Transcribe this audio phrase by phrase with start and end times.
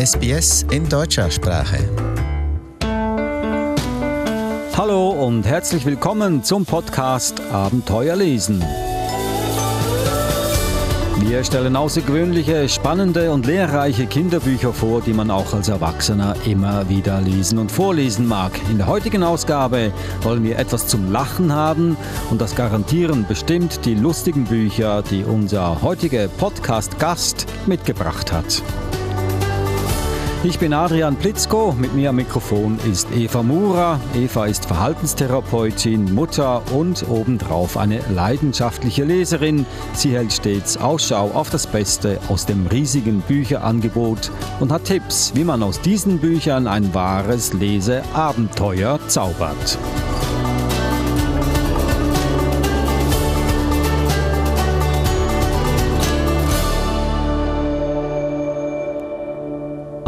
[0.00, 1.76] SBS in deutscher Sprache.
[4.74, 8.64] Hallo und herzlich willkommen zum Podcast Abenteuer lesen.
[11.18, 17.20] Wir stellen außergewöhnliche, spannende und lehrreiche Kinderbücher vor, die man auch als Erwachsener immer wieder
[17.20, 18.52] lesen und vorlesen mag.
[18.70, 19.92] In der heutigen Ausgabe
[20.22, 21.98] wollen wir etwas zum Lachen haben
[22.30, 28.62] und das garantieren bestimmt die lustigen Bücher, die unser heutiger Podcast-Gast mitgebracht hat.
[30.42, 34.00] Ich bin Adrian Plitzko, mit mir am Mikrofon ist Eva Mura.
[34.14, 39.66] Eva ist Verhaltenstherapeutin, Mutter und obendrauf eine leidenschaftliche Leserin.
[39.92, 45.44] Sie hält stets Ausschau auf das Beste aus dem riesigen Bücherangebot und hat Tipps, wie
[45.44, 49.78] man aus diesen Büchern ein wahres Leseabenteuer zaubert.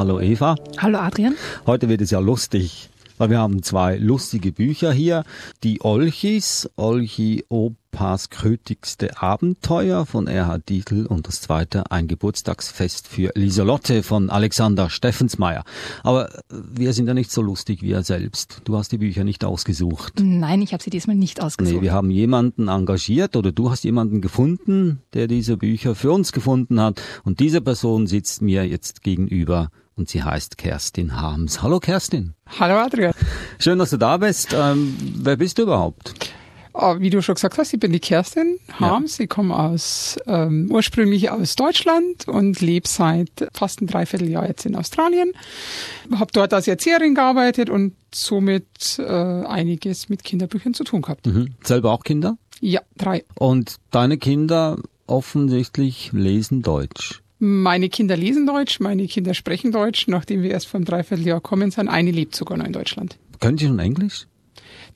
[0.03, 0.57] Hallo Eva.
[0.79, 1.37] Hallo Adrian.
[1.65, 5.23] Heute wird es ja lustig, weil wir haben zwei lustige Bücher hier.
[5.63, 13.31] Die Olchis, Olchi Opas krötigste Abenteuer von Erhard Dietl und das zweite ein Geburtstagsfest für
[13.37, 15.63] Lieselotte von Alexander Steffensmeier.
[16.03, 18.63] Aber wir sind ja nicht so lustig wie er selbst.
[18.65, 20.15] Du hast die Bücher nicht ausgesucht.
[20.21, 21.77] Nein, ich habe sie diesmal nicht ausgesucht.
[21.77, 26.33] Nee, wir haben jemanden engagiert oder du hast jemanden gefunden, der diese Bücher für uns
[26.33, 29.71] gefunden hat und diese Person sitzt mir jetzt gegenüber
[30.03, 31.63] und sie heißt Kerstin Harms.
[31.63, 32.35] Hallo Kerstin.
[32.59, 33.13] Hallo Adrian.
[33.61, 34.49] Schön, dass du da bist.
[34.53, 36.15] Ähm, wer bist du überhaupt?
[36.75, 39.19] Oh, wie du schon gesagt hast, ich bin die Kerstin Harms.
[39.19, 39.25] Ja.
[39.25, 44.75] Ich komme aus ähm, ursprünglich aus Deutschland und lebe seit fast ein Dreivierteljahr jetzt in
[44.75, 45.35] Australien.
[46.13, 51.27] Habe dort als Erzieherin gearbeitet und somit äh, einiges mit Kinderbüchern zu tun gehabt.
[51.27, 51.55] Mhm.
[51.63, 52.37] Selber auch Kinder?
[52.59, 53.25] Ja, drei.
[53.37, 57.22] Und deine Kinder offensichtlich lesen Deutsch?
[57.45, 61.73] Meine Kinder lesen Deutsch, meine Kinder sprechen Deutsch, nachdem wir erst vor einem Dreivierteljahr kommen
[61.73, 61.89] sind.
[61.89, 63.19] Eine lebt sogar noch in Deutschland.
[63.41, 64.29] Können Sie schon Englisch?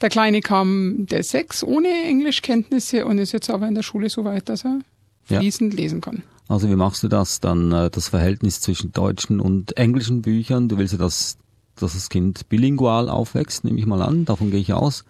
[0.01, 4.25] Der Kleine kam, der sechs, ohne Englischkenntnisse und ist jetzt aber in der Schule so
[4.25, 4.79] weit, dass er
[5.25, 5.81] fließend ja.
[5.81, 6.23] lesen kann.
[6.47, 10.69] Also wie machst du das dann, äh, das Verhältnis zwischen deutschen und englischen Büchern?
[10.69, 11.39] Du willst ja, dass,
[11.75, 15.05] dass das Kind bilingual aufwächst, nehme ich mal an, davon gehe ich aus.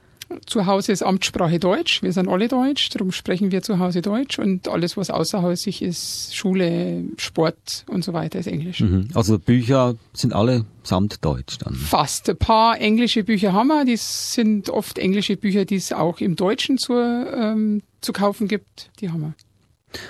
[0.46, 2.02] Zu Hause ist Amtssprache Deutsch.
[2.02, 6.34] Wir sind alle Deutsch, darum sprechen wir zu Hause Deutsch und alles, was außerhausig ist,
[6.34, 8.80] Schule, Sport und so weiter, ist Englisch.
[8.80, 9.08] Mhm.
[9.14, 11.74] Also Bücher sind alle samt Deutsch dann?
[11.74, 12.28] Fast.
[12.28, 13.84] Ein paar englische Bücher haben wir.
[13.84, 18.90] Die sind oft englische Bücher, die es auch im Deutschen zu, ähm, zu kaufen gibt.
[19.00, 19.34] Die haben wir.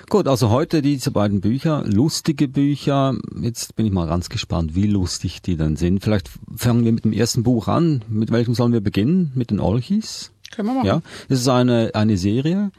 [0.09, 3.16] Gut, also heute diese beiden Bücher, lustige Bücher.
[3.41, 6.03] Jetzt bin ich mal ganz gespannt, wie lustig die dann sind.
[6.03, 8.04] Vielleicht fangen wir mit dem ersten Buch an.
[8.09, 9.32] Mit welchem sollen wir beginnen?
[9.34, 10.32] Mit den Olchis?
[10.54, 10.87] Können wir machen.
[10.87, 12.70] Ja, das ist eine, eine Serie.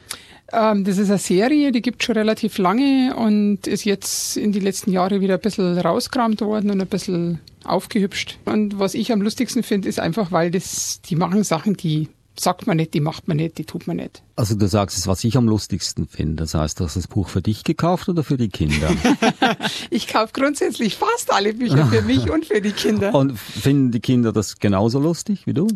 [0.52, 4.60] Ähm, das ist eine Serie, die gibt schon relativ lange und ist jetzt in die
[4.60, 8.38] letzten Jahre wieder ein bisschen rauskramt worden und ein bisschen aufgehübscht.
[8.46, 12.08] Und was ich am lustigsten finde, ist einfach, weil das, die machen Sachen, die
[12.40, 14.22] sagt man nicht, die macht man nicht, die tut man nicht.
[14.36, 16.36] Also du sagst es, was ich am lustigsten finde.
[16.42, 18.90] Das heißt, du hast das Buch für dich gekauft oder für die Kinder?
[19.90, 23.14] ich kaufe grundsätzlich fast alle Bücher für mich und für die Kinder.
[23.14, 25.68] Und finden die Kinder das genauso lustig wie du?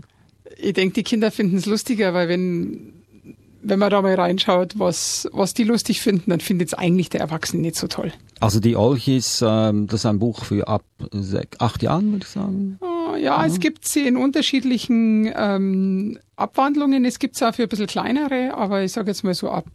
[0.59, 2.93] Ich denke, die Kinder finden es lustiger, weil wenn
[3.63, 7.21] wenn man da mal reinschaut, was, was die lustig finden, dann findet es eigentlich der
[7.21, 8.13] Erwachsene nicht so toll.
[8.41, 10.85] Also die Olchis, ähm, das ist ein Buch für ab
[11.59, 12.79] acht Jahren, würde ich sagen.
[13.17, 13.45] Ja, mhm.
[13.45, 17.05] es gibt sie in unterschiedlichen ähm, Abwandlungen.
[17.05, 19.67] Es gibt es auch für ein bisschen kleinere, aber ich sage jetzt mal so ab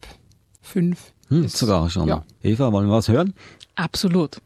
[0.62, 1.14] fünf.
[1.30, 2.08] Hm, ist, sogar schon.
[2.08, 2.24] Ja.
[2.44, 3.34] Eva, wollen wir was hören?
[3.76, 4.38] Absolut.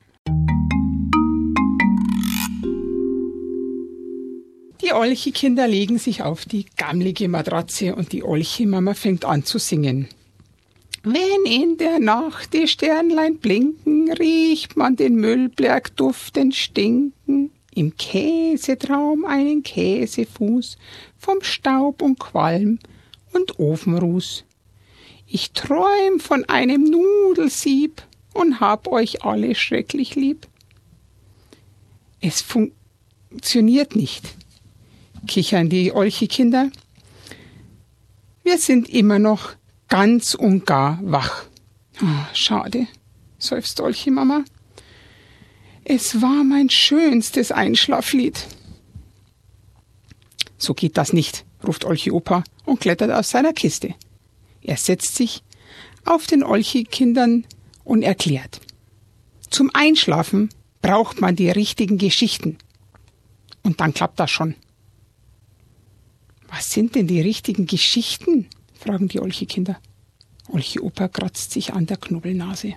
[4.84, 10.07] Die Olchi-Kinder legen sich auf die gammlige Matratze und die Olchi-Mama fängt an zu singen.
[11.03, 17.51] Wenn in der Nacht die Sternlein blinken, riecht man den Müllberg duftend stinken.
[17.74, 20.78] Im Käsetraum einen Käsefuß
[21.18, 22.80] vom Staub und Qualm
[23.34, 24.44] und Ofenruß.
[25.28, 28.02] Ich träum von einem Nudelsieb
[28.34, 30.48] und hab euch alle schrecklich lieb.
[32.19, 34.36] Es funktioniert nicht
[35.28, 36.72] kichern die Olchi-Kinder.
[38.44, 39.54] Wir sind immer noch
[39.88, 41.45] ganz und gar wach.
[42.01, 42.88] Oh, schade,
[43.38, 44.44] seufzt Olchi-Mama.
[45.83, 48.48] Es war mein schönstes Einschlaflied.
[50.57, 53.95] So geht das nicht, ruft Olchi-Opa und klettert aus seiner Kiste.
[54.62, 55.44] Er setzt sich
[56.06, 57.45] auf den Olchi-Kindern
[57.83, 58.62] und erklärt.
[59.50, 60.50] Zum Einschlafen
[60.81, 62.57] braucht man die richtigen Geschichten.
[63.63, 64.56] Und dann klappt das schon.
[66.48, 68.48] Was sind denn die richtigen Geschichten?
[68.74, 69.80] fragen die Olchi-Kinder.
[71.10, 72.75] Kratzt sich an der Knubbelnase.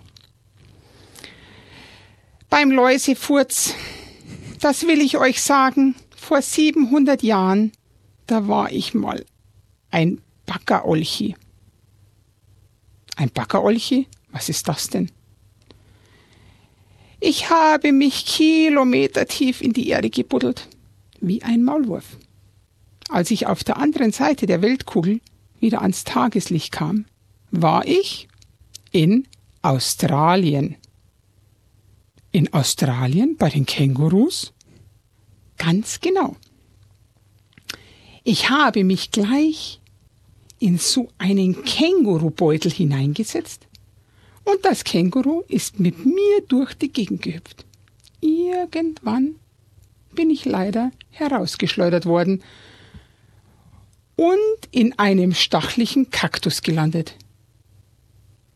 [2.54, 3.74] Beim Läusefurz
[4.60, 5.96] Das will ich euch sagen.
[6.16, 7.72] Vor 700 Jahren,
[8.28, 9.24] da war ich mal
[9.90, 11.34] ein Backerolchi.
[13.16, 14.06] Ein Backerolchi?
[14.30, 15.10] Was ist das denn?
[17.18, 20.68] Ich habe mich kilometertief in die Erde gebuddelt,
[21.20, 22.18] wie ein Maulwurf.
[23.08, 25.20] Als ich auf der anderen Seite der Weltkugel
[25.58, 27.06] wieder ans Tageslicht kam,
[27.50, 28.28] war ich
[28.92, 29.26] in
[29.60, 30.76] Australien.
[32.34, 34.52] In Australien bei den Kängurus?
[35.56, 36.34] Ganz genau.
[38.24, 39.80] Ich habe mich gleich
[40.58, 43.68] in so einen Kängurubeutel hineingesetzt
[44.42, 47.66] und das Känguru ist mit mir durch die Gegend gehüpft.
[48.20, 49.36] Irgendwann
[50.12, 52.42] bin ich leider herausgeschleudert worden
[54.16, 54.36] und
[54.72, 57.14] in einem stachlichen Kaktus gelandet.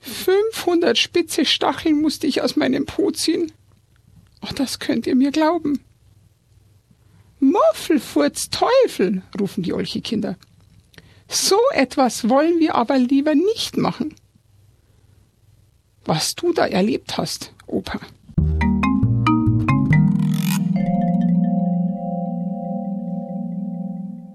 [0.01, 3.53] 500 spitze Stacheln musste ich aus meinem Po ziehen.
[4.49, 5.81] Oh, das könnt ihr mir glauben.
[7.41, 10.37] Muffelfurz Teufel, rufen die Olchekinder.
[11.29, 14.15] So etwas wollen wir aber lieber nicht machen.
[16.05, 18.01] Was du da erlebt hast, Opa.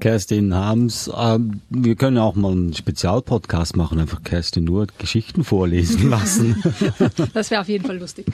[0.03, 1.39] Kerstin Harms, äh,
[1.69, 6.61] wir können auch mal einen Spezialpodcast machen, einfach Kerstin nur Geschichten vorlesen lassen.
[7.33, 8.25] Das wäre auf jeden Fall lustig.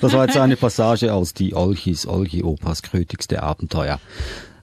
[0.00, 4.00] Das war jetzt eine Passage aus die Olchis, Olchi Opas krötigste Abenteuer.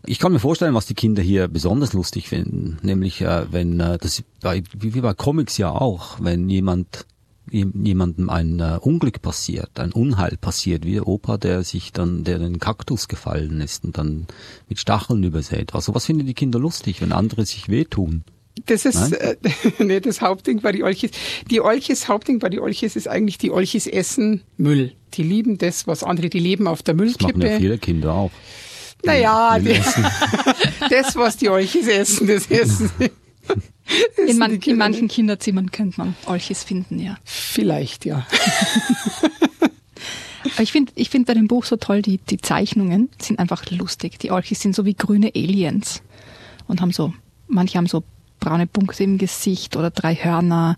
[0.07, 4.00] Ich kann mir vorstellen, was die Kinder hier besonders lustig finden, nämlich äh, wenn äh,
[4.00, 7.06] das bei, wie bei Comics ja auch, wenn jemand
[7.51, 12.39] jemandem ein äh, Unglück passiert, ein Unheil passiert, wie der Opa, der sich dann, der
[12.39, 14.27] den Kaktus gefallen ist und dann
[14.68, 15.74] mit Stacheln übersät.
[15.75, 18.24] Also was finden die Kinder lustig, wenn andere sich wehtun?
[18.65, 19.36] Das ist äh,
[19.80, 21.12] nee, das Hauptding bei die Olchis.
[21.50, 24.94] Die Olchis, Hauptding bei die Olchis ist eigentlich die Olchis essen Müll.
[25.13, 27.33] Die lieben das, was andere, die leben auf der Müllkippe.
[27.33, 28.31] Das machen ja viele Kinder auch.
[29.03, 29.74] Naja, die,
[30.89, 33.12] das, was die Olchis essen, das essen sie.
[34.28, 37.18] In, man, in, manchen Kinderzimmern könnte man Olchis finden, ja.
[37.24, 38.26] Vielleicht, ja.
[40.60, 44.20] Ich finde ich find bei dem Buch so toll, die, die Zeichnungen sind einfach lustig.
[44.20, 46.02] Die Olchis sind so wie grüne Aliens
[46.68, 47.14] und haben so,
[47.48, 48.04] manche haben so
[48.40, 50.78] braune Punkte im Gesicht oder drei Hörner.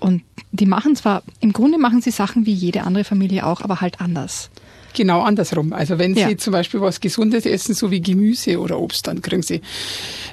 [0.00, 3.80] Und die machen zwar, im Grunde machen sie Sachen wie jede andere Familie auch, aber
[3.80, 4.50] halt anders.
[4.92, 5.72] Genau andersrum.
[5.72, 6.28] Also wenn ja.
[6.28, 9.60] Sie zum Beispiel was Gesundes essen, so wie Gemüse oder Obst, dann kriegen Sie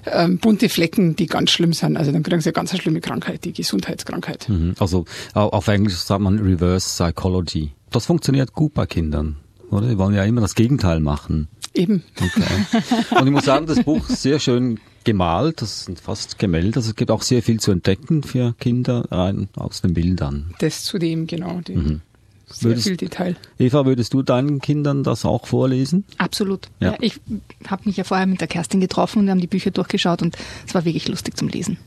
[0.06, 1.98] ähm, bunte Flecken, die ganz schlimm sind.
[1.98, 4.50] Also dann kriegen Sie eine ganz schlimme Krankheit, die Gesundheitskrankheit.
[4.50, 4.74] Mhm.
[4.80, 7.72] Also auf Englisch sagt man Reverse Psychology.
[7.92, 9.38] Das funktioniert gut bei Kindern,
[9.70, 9.88] oder?
[9.88, 11.48] Die wollen ja immer das Gegenteil machen.
[11.74, 12.04] Eben.
[12.20, 12.82] Okay.
[13.12, 16.80] Und ich muss sagen, das Buch ist sehr schön gemalt, das sind fast Gemälde.
[16.80, 20.54] Also es gibt auch sehr viel zu entdecken für Kinder rein aus den Bildern.
[20.60, 21.62] Das zudem, genau.
[21.66, 22.02] Mhm.
[22.48, 23.38] Sehr würdest, viel Detail.
[23.58, 26.04] Eva, würdest du deinen Kindern das auch vorlesen?
[26.18, 26.68] Absolut.
[26.82, 26.92] Ja.
[26.92, 27.22] ja ich
[27.68, 30.38] habe mich ja vorher mit der Kerstin getroffen und wir haben die Bücher durchgeschaut und
[30.68, 31.78] es war wirklich lustig zum Lesen.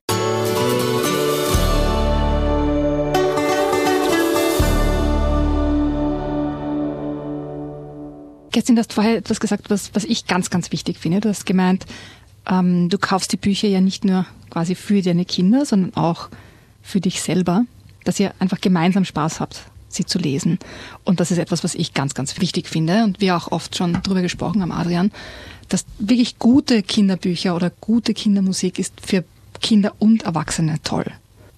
[8.51, 11.21] Kerstin, du hast vorher etwas gesagt, was, was ich ganz, ganz wichtig finde.
[11.21, 11.85] Du hast gemeint,
[12.49, 16.29] ähm, du kaufst die Bücher ja nicht nur quasi für deine Kinder, sondern auch
[16.83, 17.65] für dich selber,
[18.05, 20.59] dass ihr einfach gemeinsam Spaß habt sie zu lesen.
[21.05, 23.99] Und das ist etwas, was ich ganz, ganz wichtig finde und wir auch oft schon
[24.03, 25.11] darüber gesprochen haben, Adrian,
[25.69, 29.25] dass wirklich gute Kinderbücher oder gute Kindermusik ist für
[29.61, 31.07] Kinder und Erwachsene toll.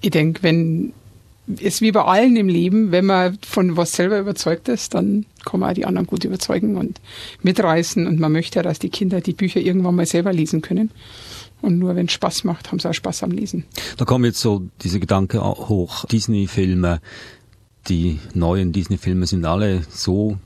[0.00, 0.92] Ich denke, wenn
[1.60, 5.60] es wie bei allen im Leben, wenn man von was selber überzeugt ist, dann kann
[5.60, 7.00] man auch die anderen gut überzeugen und
[7.42, 8.06] mitreißen.
[8.06, 10.90] Und man möchte ja, dass die Kinder die Bücher irgendwann mal selber lesen können.
[11.60, 13.64] Und nur wenn es Spaß macht, haben sie auch Spaß am Lesen.
[13.96, 16.04] Da kommen jetzt so diese Gedanken hoch.
[16.06, 17.00] Disney-Filme,
[17.88, 20.38] die neuen Disney-Filme sind alle so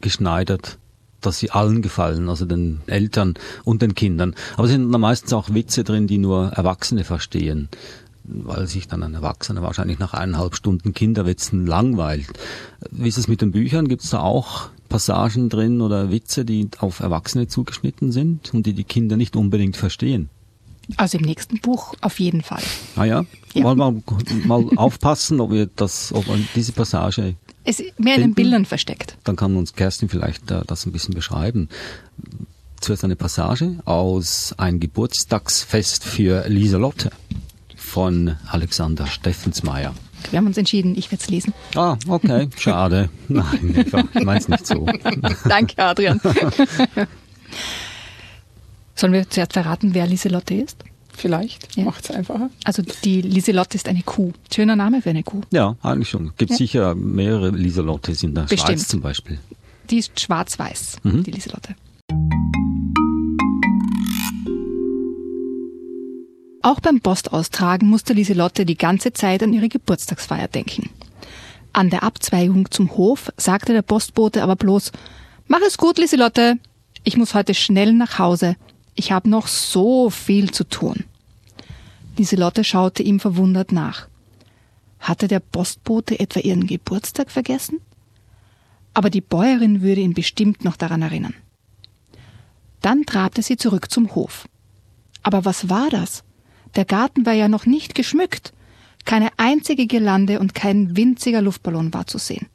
[0.00, 0.78] geschneidert,
[1.20, 4.34] dass sie allen gefallen, also den Eltern und den Kindern.
[4.54, 7.68] Aber es sind da meistens auch Witze drin, die nur Erwachsene verstehen,
[8.24, 12.28] weil sich dann ein Erwachsener wahrscheinlich nach eineinhalb Stunden Kinderwitzen langweilt.
[12.90, 13.88] Wie ist es mit den Büchern?
[13.88, 18.74] Gibt es da auch Passagen drin oder Witze, die auf Erwachsene zugeschnitten sind und die
[18.74, 20.28] die Kinder nicht unbedingt verstehen?
[20.96, 22.62] Also im nächsten Buch auf jeden Fall.
[22.96, 23.24] Ah ja,
[23.54, 23.64] ja.
[23.64, 24.02] wollen wir
[24.46, 26.24] mal aufpassen, ob wir das, ob
[26.54, 29.16] diese Passage es mehr in den Bildern versteckt.
[29.24, 31.68] Dann kann uns Kerstin vielleicht äh, das ein bisschen beschreiben.
[32.80, 37.12] Zuerst eine Passage aus Ein Geburtstagsfest für Lieselotte
[37.92, 39.94] von Alexander Steffensmeier.
[40.30, 41.52] Wir haben uns entschieden, ich werde es lesen.
[41.74, 43.10] Ah, okay, schade.
[43.28, 43.84] Nein,
[44.14, 44.86] ich meine es nicht so.
[45.46, 46.18] Danke, Adrian.
[48.94, 50.82] Sollen wir zuerst verraten, wer Lieselotte ist?
[51.12, 51.84] Vielleicht, ja.
[51.84, 52.48] macht es einfacher.
[52.64, 54.32] Also die Lieselotte ist eine Kuh.
[54.50, 55.42] Schöner Name für eine Kuh.
[55.50, 56.32] Ja, eigentlich schon.
[56.38, 56.56] Gibt ja.
[56.56, 58.62] sicher mehrere Lieselottes in der Bestimmt.
[58.62, 59.38] Schweiz zum Beispiel.
[59.90, 61.24] die ist schwarz-weiß, mhm.
[61.24, 61.74] die Lieselotte.
[66.62, 70.90] Auch beim Postaustragen musste Lieselotte die ganze Zeit an ihre Geburtstagsfeier denken.
[71.72, 74.92] An der Abzweigung zum Hof sagte der Postbote aber bloß,
[75.48, 76.58] Mach es gut, Lieselotte.
[77.02, 78.56] Ich muss heute schnell nach Hause.
[78.94, 81.04] Ich habe noch so viel zu tun.
[82.16, 84.06] Lieselotte schaute ihm verwundert nach.
[85.00, 87.80] Hatte der Postbote etwa ihren Geburtstag vergessen?
[88.94, 91.34] Aber die Bäuerin würde ihn bestimmt noch daran erinnern.
[92.82, 94.46] Dann trabte sie zurück zum Hof.
[95.24, 96.22] Aber was war das?
[96.74, 98.52] Der Garten war ja noch nicht geschmückt.
[99.04, 102.46] Keine einzige Girlande und kein winziger Luftballon war zu sehen.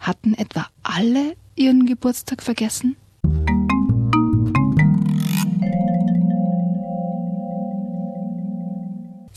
[0.00, 2.96] Hatten etwa alle ihren Geburtstag vergessen?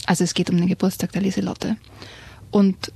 [0.06, 1.76] Also es geht um den Geburtstag der Lieselotte.
[2.50, 2.92] Und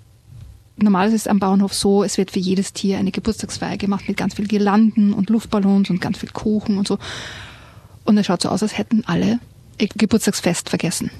[0.76, 4.16] normalerweise ist es am Bauernhof so, es wird für jedes Tier eine Geburtstagsfeier gemacht mit
[4.16, 6.98] ganz viel Girlanden und Luftballons und ganz viel Kuchen und so.
[8.04, 9.38] Und es schaut so aus, als hätten alle
[9.88, 11.10] Geburtstagsfest vergessen.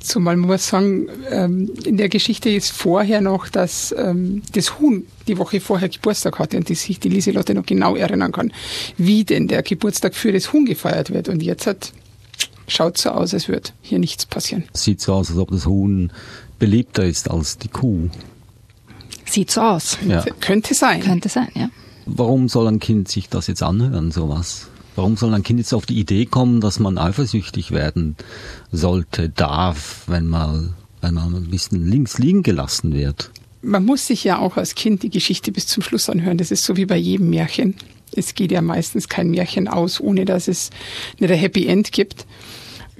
[0.00, 5.04] Zumal man muss sagen, ähm, in der Geschichte ist vorher noch, dass ähm, das Huhn
[5.26, 8.52] die Woche vorher Geburtstag hatte und die sich die Lieselotte noch genau erinnern kann,
[8.96, 11.28] wie denn der Geburtstag für das Huhn gefeiert wird.
[11.28, 11.92] Und jetzt hat
[12.68, 14.64] schaut so aus, als würde hier nichts passieren.
[14.72, 16.12] Sieht so aus, als ob das Huhn
[16.58, 18.08] beliebter ist als die Kuh.
[19.24, 19.98] Sieht so aus.
[20.06, 20.24] Ja.
[20.40, 21.00] Könnte sein.
[21.00, 21.70] Könnte sein, ja.
[22.06, 24.68] Warum soll ein Kind sich das jetzt anhören, sowas?
[24.98, 28.16] Warum soll ein Kind jetzt auf die Idee kommen, dass man eifersüchtig werden
[28.72, 33.30] sollte, darf, wenn mal, wenn man ein bisschen links liegen gelassen wird?
[33.62, 36.36] Man muss sich ja auch als Kind die Geschichte bis zum Schluss anhören.
[36.36, 37.76] Das ist so wie bei jedem Märchen
[38.14, 40.70] es geht ja meistens kein Märchen aus, ohne dass es
[41.18, 42.26] nicht ein Happy End gibt.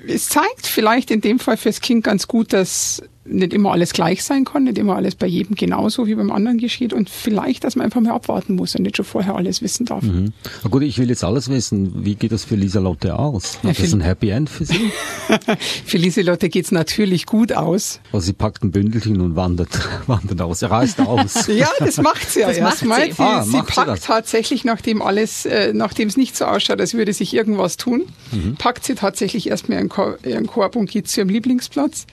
[0.07, 4.25] Es zeigt vielleicht in dem Fall fürs Kind ganz gut, dass nicht immer alles gleich
[4.25, 7.76] sein kann, nicht immer alles bei jedem genauso wie beim anderen geschieht und vielleicht, dass
[7.76, 10.02] man einfach mal abwarten muss und nicht schon vorher alles wissen darf.
[10.02, 10.32] Mhm.
[10.62, 12.04] Na gut, ich will jetzt alles wissen.
[12.04, 13.58] Wie geht das für Lieselotte aus?
[13.62, 14.90] Hat ja, das ein Happy End für sie?
[15.85, 18.00] für Lieselotte geht es natürlich gut aus.
[18.12, 19.70] Also sie packt ein Bündelchen und wandert,
[20.06, 20.62] wandert aus.
[20.62, 21.47] Er reist aus.
[21.49, 23.12] ja, das macht sie ja erstmal.
[23.12, 26.94] Sie, ah, sie packt sie tatsächlich, nachdem alles, äh, nachdem es nicht so ausschaut, als
[26.94, 28.56] würde sich irgendwas tun, mhm.
[28.56, 29.90] packt sie tatsächlich erstmal ihren,
[30.25, 32.06] ihren Korb und geht zu ihrem Lieblingsplatz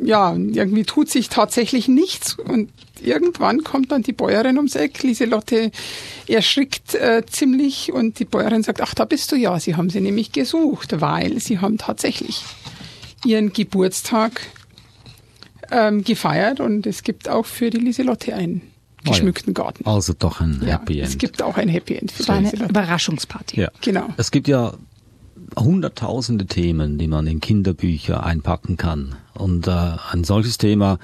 [0.00, 2.70] ja, irgendwie tut sich tatsächlich nichts und
[3.00, 5.02] irgendwann kommt dann die Bäuerin ums Eck.
[5.02, 5.70] Lieselotte
[6.28, 9.58] erschrickt äh, ziemlich und die Bäuerin sagt, ach, da bist du ja.
[9.58, 12.44] Sie haben sie nämlich gesucht, weil sie haben tatsächlich
[13.24, 14.40] ihren Geburtstag
[15.70, 18.62] ähm, gefeiert und es gibt auch für die Lieselotte einen
[19.04, 19.84] geschmückten Garten.
[19.86, 21.12] Also doch ein Happy ja, End.
[21.12, 22.12] Es gibt auch ein Happy End.
[22.12, 23.60] Für eine Überraschungsparty.
[23.60, 23.68] Ja.
[23.80, 24.06] Genau.
[24.16, 24.74] Es gibt ja
[25.58, 29.16] hunderttausende Themen, die man in Kinderbücher einpacken kann.
[29.34, 30.98] Und äh, ein solches Thema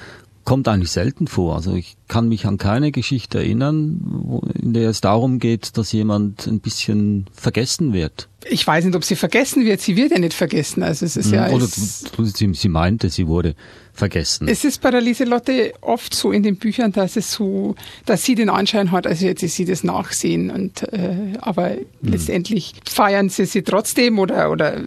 [0.49, 1.57] kommt eigentlich selten vor.
[1.57, 5.93] Also ich kann mich an keine Geschichte erinnern, wo, in der es darum geht, dass
[5.93, 8.31] jemand ein bisschen vergessen wird.
[8.49, 9.83] Ich weiß nicht, ob sie vergessen wird.
[9.83, 10.83] Sie wird ja nicht vergessen.
[10.83, 11.35] Also es ist mhm.
[11.35, 11.51] ja.
[11.51, 13.57] Oder sie, sie meinte, sie wurde
[13.93, 14.49] vergessen.
[14.49, 17.75] Es ist bei der Lieselotte oft so in den Büchern, dass es so,
[18.07, 20.51] dass sie den Anschein hat, als hätte sie das nachsehen.
[20.51, 22.13] Und äh, aber mhm.
[22.13, 24.85] letztendlich feiern sie sie trotzdem oder oder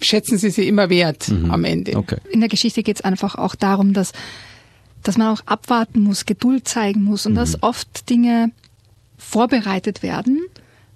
[0.00, 1.50] schätzen sie sie immer wert mhm.
[1.50, 1.96] am Ende.
[1.96, 2.18] Okay.
[2.30, 4.12] In der Geschichte geht es einfach auch darum, dass
[5.02, 7.36] dass man auch abwarten muss, Geduld zeigen muss und mhm.
[7.36, 8.50] dass oft Dinge
[9.18, 10.40] vorbereitet werden,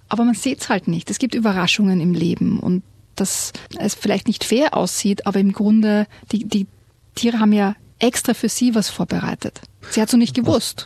[0.09, 1.09] aber man sieht es halt nicht.
[1.09, 2.83] Es gibt Überraschungen im Leben und
[3.15, 6.67] dass es vielleicht nicht fair aussieht, aber im Grunde, die, die
[7.15, 9.61] Tiere haben ja extra für sie was vorbereitet.
[9.89, 10.85] Sie hat so nicht gewusst.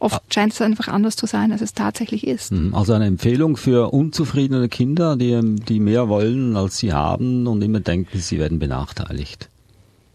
[0.00, 2.52] Oft scheint es einfach anders zu sein, als es tatsächlich ist.
[2.52, 2.74] Mhm.
[2.74, 7.80] Also eine Empfehlung für unzufriedene Kinder, die, die mehr wollen, als sie haben und immer
[7.80, 9.48] denken, sie werden benachteiligt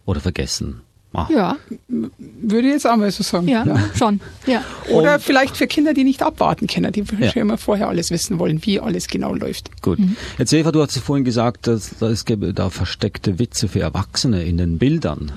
[0.05, 0.81] oder vergessen.
[1.11, 1.27] Ah.
[1.31, 1.55] Ja.
[1.87, 3.47] Würde ich jetzt auch mal so sagen.
[3.47, 3.79] Ja, ja.
[3.95, 4.21] schon.
[4.45, 4.63] Ja.
[4.91, 7.31] Oder Und vielleicht für Kinder, die nicht abwarten können, die ja.
[7.31, 9.81] schon immer vorher alles wissen wollen, wie alles genau läuft.
[9.81, 9.97] Gut.
[9.97, 10.15] Mhm.
[10.37, 14.43] Jetzt Eva, du hast vorhin gesagt, dass, dass es gäbe da versteckte Witze für Erwachsene
[14.43, 15.31] in den Bildern.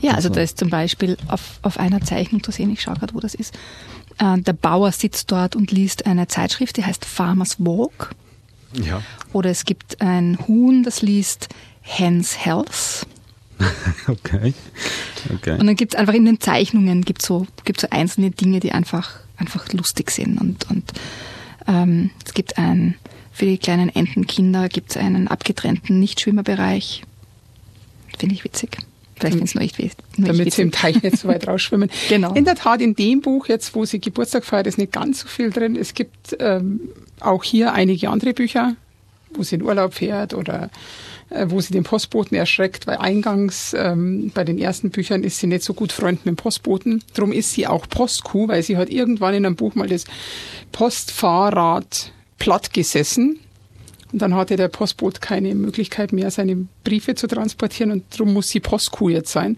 [0.00, 3.14] Ja, also da ist zum Beispiel auf, auf einer Zeichnung zu sehen, ich schaue gerade,
[3.14, 3.54] wo das ist,
[4.18, 8.10] äh, der Bauer sitzt dort und liest eine Zeitschrift, die heißt Farmers Walk.
[8.72, 9.02] Ja.
[9.32, 11.48] Oder es gibt ein Huhn, das liest
[11.82, 13.06] Hen's Health.
[14.08, 14.54] okay.
[15.34, 15.52] okay.
[15.52, 18.72] Und dann gibt es einfach in den Zeichnungen gibt so, gibt's so einzelne Dinge, die
[18.72, 20.40] einfach, einfach lustig sind.
[20.40, 20.92] Und, und
[21.66, 22.96] ähm, es gibt ein,
[23.32, 27.02] für die kleinen Entenkinder gibt es einen abgetrennten Nichtschwimmerbereich.
[28.18, 28.78] Finde ich witzig.
[29.16, 29.96] Vielleicht finden es nur echt witzig.
[30.16, 31.90] Damit sie im Teich nicht so weit rausschwimmen.
[32.08, 32.32] genau.
[32.32, 35.28] In der Tat, in dem Buch, jetzt wo sie Geburtstag feiert, ist nicht ganz so
[35.28, 35.76] viel drin.
[35.76, 36.80] Es gibt ähm,
[37.20, 38.76] auch hier einige andere Bücher
[39.34, 40.70] wo sie in Urlaub fährt oder
[41.46, 45.62] wo sie den Postboten erschreckt, weil eingangs ähm, bei den ersten Büchern ist sie nicht
[45.62, 47.02] so gut Freund mit dem Postboten.
[47.14, 50.04] Drum ist sie auch Postkuh, weil sie hat irgendwann in einem Buch mal das
[50.72, 53.38] Postfahrrad platt gesessen.
[54.12, 58.48] Und dann hatte der Postbote keine Möglichkeit mehr, seine Briefe zu transportieren und darum muss
[58.48, 59.56] sie Postkuh jetzt sein.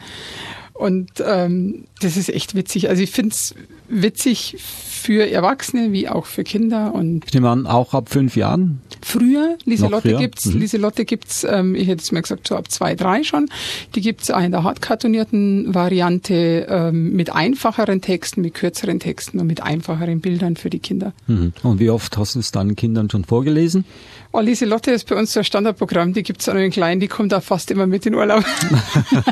[0.83, 2.89] Und ähm, das ist echt witzig.
[2.89, 3.55] Also ich finde es
[3.89, 6.93] witzig für Erwachsene wie auch für Kinder.
[6.93, 8.81] Und ich nehme an, auch ab fünf Jahren?
[9.01, 10.59] Früher, Lieselotte gibt's, mhm.
[10.59, 13.49] Lieselotte gibt's, ähm, ich hätte es mir gesagt, so ab zwei, drei schon.
[13.95, 19.47] Die gibt's auch in der hartkartonierten Variante ähm, mit einfacheren Texten, mit kürzeren Texten und
[19.47, 21.13] mit einfacheren Bildern für die Kinder.
[21.29, 21.53] Mhm.
[21.63, 23.85] Und wie oft hast du es deinen Kindern schon vorgelesen?
[24.33, 27.07] Oh, Lieselotte ist bei uns so ein Standardprogramm, die gibt's auch noch in klein, die
[27.07, 28.45] kommt da fast immer mit in Urlaub.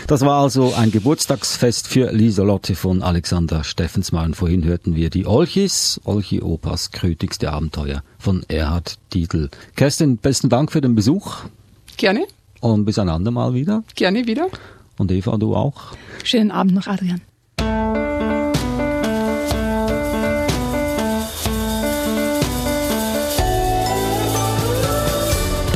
[0.07, 4.27] Das war also ein Geburtstagsfest für Lieselotte von Alexander Steffensmann.
[4.27, 9.49] Und vorhin hörten wir die Olchis, Olchi Opas krötigste Abenteuer von Erhard Dietl.
[9.75, 11.45] Kerstin, besten Dank für den Besuch.
[11.97, 12.25] Gerne.
[12.61, 13.83] Und bis ein andermal wieder.
[13.95, 14.47] Gerne wieder.
[14.97, 15.93] Und Eva, du auch.
[16.23, 17.21] Schönen Abend noch, Adrian.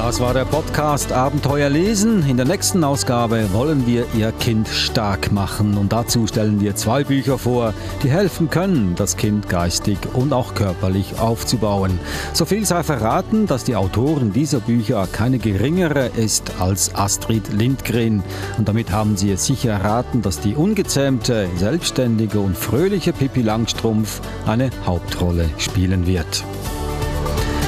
[0.08, 2.26] Das war der Podcast Abenteuer lesen.
[2.30, 7.04] In der nächsten Ausgabe wollen wir Ihr Kind stark machen und dazu stellen wir zwei
[7.04, 7.74] Bücher vor,
[8.04, 12.00] die helfen können, das Kind geistig und auch körperlich aufzubauen.
[12.32, 18.24] So viel sei verraten, dass die Autorin dieser Bücher keine geringere ist als Astrid Lindgren.
[18.58, 24.22] Und damit haben Sie es sicher erraten, dass die ungezähmte, selbstständige und fröhliche Pippi Langstrumpf
[24.46, 26.46] eine Hauptrolle spielen wird.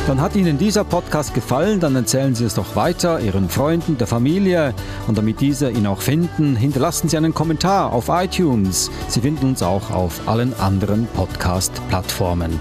[0.09, 4.07] Dann hat Ihnen dieser Podcast gefallen, dann erzählen Sie es doch weiter Ihren Freunden, der
[4.07, 4.73] Familie
[5.05, 8.89] und damit diese ihn auch finden, hinterlassen Sie einen Kommentar auf iTunes.
[9.07, 12.59] Sie finden uns auch auf allen anderen Podcast-Plattformen.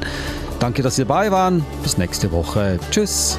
[0.60, 1.64] Danke, dass Sie dabei waren.
[1.82, 2.78] Bis nächste Woche.
[2.90, 3.38] Tschüss.